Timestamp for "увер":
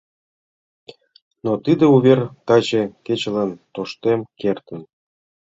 1.95-2.19